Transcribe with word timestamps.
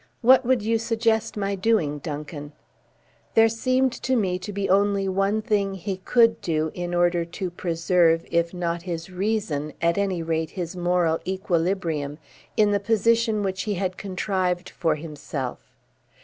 "What 0.21 0.43
would 0.43 0.63
you 0.63 0.79
suggest 0.79 1.37
my 1.37 1.53
doing, 1.53 1.99
Duncan?" 1.99 2.53
There 3.35 3.47
seemed 3.47 3.93
to 4.01 4.15
me 4.15 4.39
to 4.39 4.51
be 4.51 4.67
only 4.67 5.07
one 5.07 5.43
thing 5.43 5.75
he 5.75 5.97
could 5.97 6.41
do 6.41 6.71
in 6.73 6.95
order 6.95 7.23
to 7.23 7.51
preserve, 7.51 8.25
if 8.31 8.51
not 8.51 8.81
his 8.81 9.11
reason, 9.11 9.73
at 9.79 9.99
any 9.99 10.23
rate 10.23 10.49
his 10.49 10.75
moral 10.75 11.19
equilibrium 11.27 12.17
in 12.57 12.71
the 12.71 12.79
position 12.79 13.43
which 13.43 13.61
he 13.69 13.75
had 13.75 13.95
contrived 13.95 14.71
for 14.71 14.95
himself. 14.95 15.69